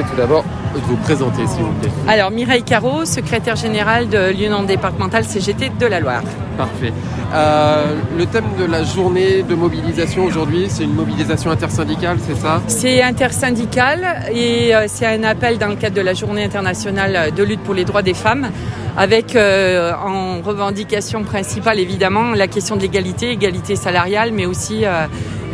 [0.00, 1.90] tout d'abord de vous présenter, s'il vous plaît.
[2.08, 6.22] Alors, Mireille Caro, secrétaire générale de l'Union départementale CGT de la Loire.
[6.56, 6.92] Parfait.
[7.34, 12.62] Euh, le thème de la journée de mobilisation aujourd'hui, c'est une mobilisation intersyndicale, c'est ça?
[12.66, 17.42] C'est intersyndical et euh, c'est un appel dans le cadre de la journée internationale de
[17.42, 18.50] lutte pour les droits des femmes
[18.96, 24.84] avec euh, en revendication principale évidemment la question de l'égalité, égalité salariale, mais aussi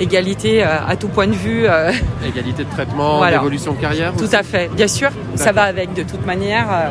[0.00, 1.66] égalité euh, à tout point de vue.
[1.66, 1.92] euh,
[2.26, 3.38] Égalité de traitement, Voilà.
[3.38, 6.66] d'évolution de carrière tout aussi à fait, bien sûr, ça va avec de toute manière.
[6.70, 6.90] euh,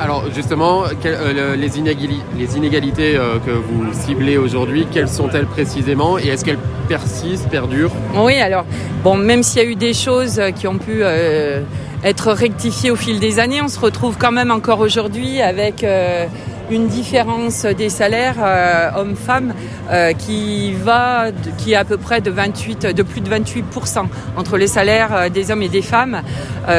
[0.00, 6.44] Alors justement, les, inégali- les inégalités que vous ciblez aujourd'hui, quelles sont-elles précisément et est-ce
[6.44, 7.92] qu'elles persistent, perdurent?
[8.16, 8.64] Oui, alors,
[9.04, 11.60] bon, même s'il y a eu des choses qui ont pu euh,
[12.02, 16.26] être rectifiées au fil des années, on se retrouve quand même encore aujourd'hui avec euh,
[16.70, 19.54] une différence des salaires euh, hommes-femmes
[19.90, 21.26] euh, qui va,
[21.58, 24.06] qui est à peu près de 28, de plus de 28%
[24.36, 26.22] entre les salaires euh, des hommes et des femmes.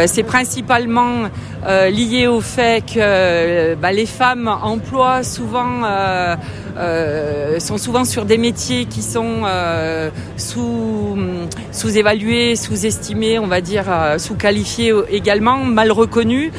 [0.07, 1.29] C'est principalement
[1.89, 5.83] lié au fait que bah, les femmes emploient souvent
[6.77, 11.17] euh, sont souvent sur des métiers qui sont euh, sous
[11.71, 16.51] sous-évalués, sous-estimés, on va dire euh, sous-qualifiés également, mal reconnus.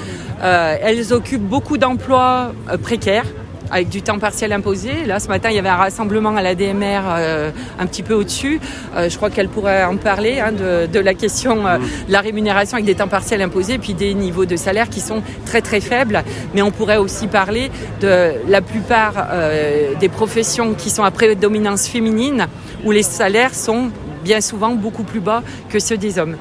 [0.43, 3.27] Elles occupent beaucoup d'emplois précaires
[3.71, 5.05] avec du temps partiel imposé.
[5.05, 8.15] Là, ce matin, il y avait un rassemblement à la DMR euh, un petit peu
[8.15, 8.61] au-dessus.
[8.97, 12.21] Euh, je crois qu'elle pourrait en parler hein, de, de la question euh, de la
[12.21, 15.81] rémunération avec des temps partiels imposés, puis des niveaux de salaire qui sont très très
[15.81, 16.23] faibles.
[16.55, 17.71] Mais on pourrait aussi parler
[18.01, 22.47] de la plupart euh, des professions qui sont à prédominance féminine,
[22.85, 23.91] où les salaires sont
[24.25, 26.37] bien souvent beaucoup plus bas que ceux des hommes.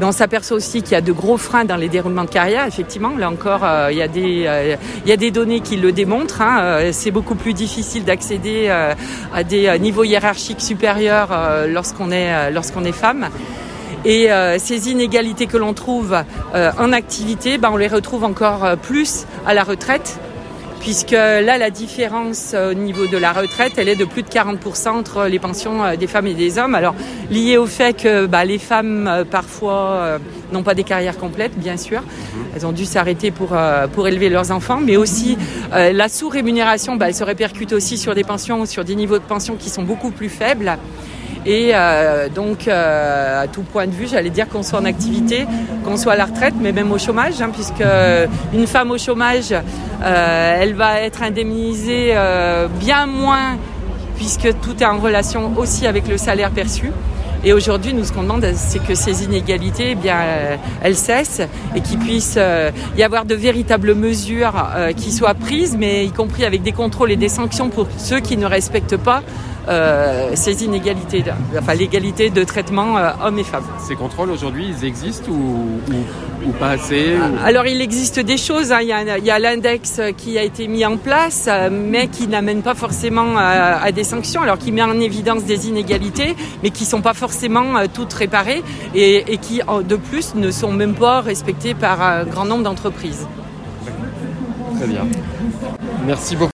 [0.00, 2.66] On s'aperçoit aussi qu'il y a de gros freins dans les déroulements de carrière.
[2.66, 5.76] Effectivement, là encore, euh, il, y a des, euh, il y a des données qui
[5.76, 6.42] le démontrent.
[6.42, 6.60] hein.
[6.60, 11.28] Euh, C'est beaucoup plus difficile d'accéder à des niveaux hiérarchiques supérieurs
[11.68, 13.28] lorsqu'on est, lorsqu'on est femme.
[14.04, 16.16] Et ces inégalités que l'on trouve
[16.54, 20.18] en activité, ben, on les retrouve encore plus à la retraite
[20.86, 24.28] puisque là, la différence euh, au niveau de la retraite, elle est de plus de
[24.28, 26.76] 40% entre les pensions euh, des femmes et des hommes.
[26.76, 26.94] Alors,
[27.28, 30.20] lié au fait que bah, les femmes, euh, parfois,
[30.52, 32.04] n'ont pas des carrières complètes, bien sûr.
[32.54, 33.56] Elles ont dû s'arrêter pour,
[33.94, 35.36] pour élever leurs enfants, mais aussi
[35.72, 39.56] la sous-rémunération, bah, elle se répercute aussi sur des pensions, sur des niveaux de pension
[39.56, 40.78] qui sont beaucoup plus faibles.
[41.46, 45.46] Et euh, donc, euh, à tout point de vue, j'allais dire qu'on soit en activité,
[45.84, 47.84] qu'on soit à la retraite, mais même au chômage, hein, puisque
[48.52, 52.14] une femme au chômage, euh, elle va être indemnisée
[52.80, 53.56] bien moins,
[54.16, 56.90] puisque tout est en relation aussi avec le salaire perçu.
[57.44, 60.08] Et aujourd'hui, nous, ce qu'on demande, c'est que ces inégalités, eh
[60.82, 61.42] elles cessent
[61.76, 62.36] et qu'il puisse
[62.96, 67.16] y avoir de véritables mesures qui soient prises, mais y compris avec des contrôles et
[67.16, 69.22] des sanctions pour ceux qui ne respectent pas
[70.34, 71.24] ces inégalités,
[71.58, 73.64] enfin l'égalité de traitement euh, hommes et femmes.
[73.86, 78.36] Ces contrôles aujourd'hui, ils existent ou, ou, ou pas assez ou- Alors il existe des
[78.36, 78.78] choses, hein.
[78.80, 78.88] il
[79.24, 83.36] y a, l'index qui a été mis en place, euh, mais qui n'amène pas forcément
[83.36, 87.14] à, à des sanctions, alors qui met en évidence des inégalités, mais qui sont pas
[87.14, 88.62] forcément euh, toutes réparées
[88.94, 93.26] et, et qui de plus ne sont même pas respectées par un grand nombre d'entreprises.
[94.78, 95.06] Très bien.
[96.06, 96.55] Merci beaucoup.